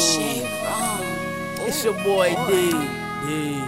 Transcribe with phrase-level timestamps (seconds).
[0.00, 1.04] Shit wrong.
[1.68, 2.72] It's your boy D.
[3.26, 3.60] D.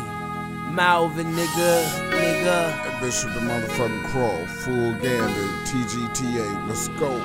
[0.73, 1.85] Malvin, nigga.
[2.09, 2.73] Nigga.
[2.73, 4.47] That bitch with the motherfucking crawl.
[4.65, 5.49] Full gander.
[5.69, 6.49] TGTA.
[6.67, 7.21] Let's go.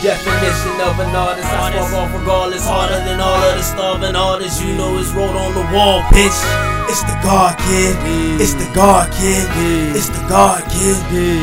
[0.00, 1.46] Definition of an artist.
[1.46, 2.64] I spark off regardless.
[2.64, 4.64] Harder than all of the starving artists.
[4.64, 6.32] You know it's wrote on the wall, bitch.
[6.88, 7.94] It's the God kid.
[8.40, 9.44] It's the God kid.
[9.94, 10.96] It's the God kid.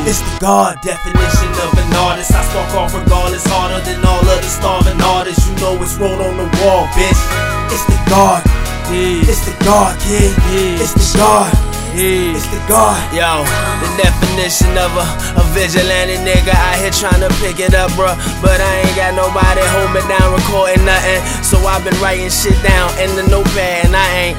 [0.09, 2.33] It's the God Definition of an artist.
[2.33, 3.45] I spark off regardless.
[3.45, 5.38] Harder than all of the starving artists.
[5.77, 7.21] It's wrote on the wall, bitch.
[7.69, 8.41] It's the God.
[8.89, 10.33] It's the God kid.
[10.81, 11.53] It's the God.
[11.93, 12.97] It's the God.
[13.13, 13.45] Yo,
[13.77, 15.05] the definition of a,
[15.37, 18.17] a vigilante nigga out here trying to pick it up, bruh.
[18.41, 21.21] But I ain't got nobody hold me down, recording nothing.
[21.45, 24.37] So I've been writing shit down in the notepad, and I ain't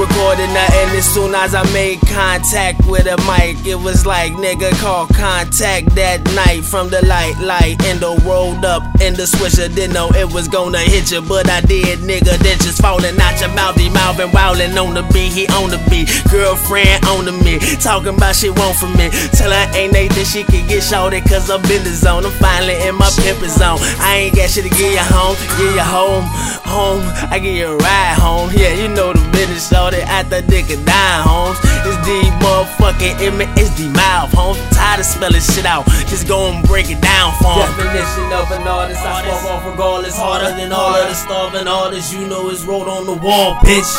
[0.00, 0.96] recording nothing.
[0.96, 5.94] As soon as I made contact with a mic, it was like nigga call contact
[5.94, 7.36] that night from the light.
[7.38, 11.20] Light and the rolled up in the swisher, didn't know it was gonna hit you,
[11.20, 12.40] but I did, nigga.
[12.40, 15.68] Then just falling out your mouth, he mouth and wildin' on the beat, he on
[15.68, 16.08] the beat.
[16.32, 19.10] Girlfriend on the me, talking about shit want from me.
[19.36, 22.24] Tell her ain't Nathan she can get shorty, cause I'm in the zone.
[22.24, 23.78] I'm finally in my pimpin' zone.
[24.00, 26.24] I ain't got shit to get you home, get you home,
[26.64, 27.04] home.
[27.28, 29.89] I give you a ride home, yeah, you know the business, shorty.
[29.98, 31.58] At the dick and dime, homes.
[31.82, 34.58] It's the motherfucking image, it's the mouth, homes.
[34.70, 37.66] Tired of spelling shit out, just go and break it down for 'em.
[37.76, 40.16] Definition of an artist, I spark off regardless.
[40.16, 43.90] Harder than all of the starving artists, you know it's wrote on the wall, bitch.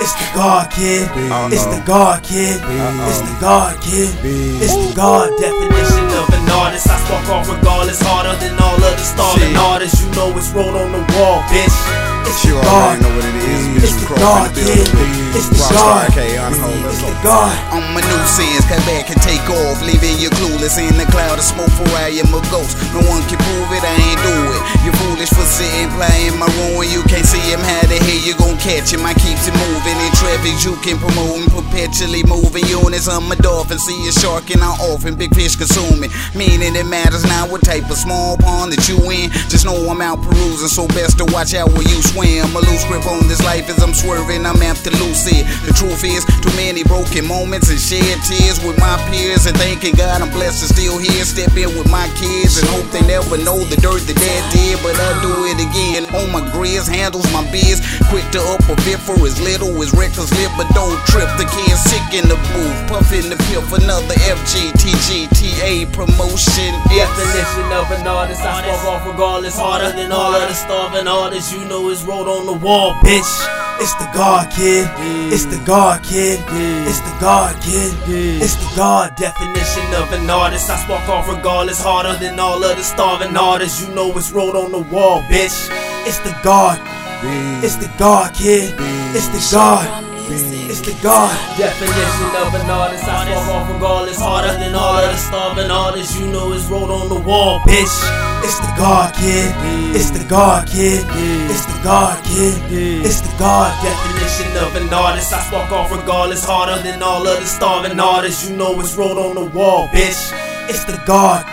[0.00, 1.08] It's the God kid.
[1.52, 2.60] It's the God kid.
[3.08, 4.10] It's the God kid.
[4.62, 8.00] It's the God Definition of an artist, I spark off regardless.
[8.02, 9.56] Harder than all of the starving Shit.
[9.56, 11.74] artists, you know it's wrote on the wall, bitch.
[12.28, 12.72] It's You the God.
[12.74, 13.66] already know what it is.
[13.66, 15.19] Bitch, It's the crawl God in the kid.
[15.32, 15.38] Building.
[15.38, 16.12] It's the Rockstar God.
[16.12, 16.84] K on hold.
[16.90, 17.54] It's the God.
[17.72, 21.38] On my new sins, come back and take off, leaving you clueless in the cloud
[21.38, 22.76] of smoke for I am a ghost.
[22.92, 23.94] No one can prove it, I
[25.96, 26.88] playing my ruin.
[26.90, 29.04] You can't see him, how the hell you gon' catch him?
[29.04, 33.08] I keeps it moving in traffic, you can promote perpetually moving units.
[33.08, 36.10] I'm a dolphin, see a shark and I often big fish consuming.
[36.34, 39.30] Meaning it matters now what type of small pond that you in.
[39.50, 42.46] Just know I'm out perusing, so best to watch out where you swim.
[42.54, 45.44] A loose grip on this life as I'm swerving, I'm lose it.
[45.66, 49.46] The truth is, too many broken moments and shed tears with my peers.
[49.46, 51.24] And thanking God I'm blessed to still here.
[51.24, 54.78] Step in with my kids and hope they never know the dirt that dad did.
[54.82, 55.79] But I do it again.
[55.80, 57.80] On my grizz, handles my biz.
[58.10, 61.28] Quick to up a bit for as little as reckless lip, but don't trip.
[61.40, 66.76] The kid sick in the booth, puffing the pill for another FGTGTA promotion.
[66.92, 67.08] Yes.
[67.16, 69.56] Definition of an artist, I spark off regardless.
[69.56, 73.59] Harder than all of the starving artists, you know it's wrote on the wall, bitch.
[73.80, 74.86] It's the God kid.
[75.32, 76.38] It's the God kid.
[76.86, 77.94] It's the God kid.
[78.06, 79.16] It's the God.
[79.16, 81.82] Definition of an artist, I spark off regardless.
[81.82, 85.68] Harder than all of the starving artists, you know it's wrote on the wall, bitch.
[86.06, 86.78] It's the God.
[87.64, 88.74] It's the God kid.
[89.16, 90.09] It's the God.
[90.32, 91.34] It's the God.
[91.58, 94.20] Definition of an artist, I spark off regardless.
[94.20, 97.90] Harder than all of the starving artists, you know it's wrote on the wall, bitch.
[98.46, 99.52] It's the God kid.
[99.96, 101.04] It's the God kid.
[101.50, 102.54] It's the God kid.
[103.04, 103.74] It's the God.
[103.82, 106.44] Definition of an artist, I spark off regardless.
[106.44, 110.30] Harder than all of the starving artists, you know it's wrote on the wall, bitch.
[110.70, 111.44] It's the God.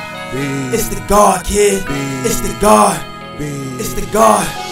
[0.71, 1.83] It's the God kid.
[2.23, 3.03] It's the God.
[3.39, 4.66] It's the God.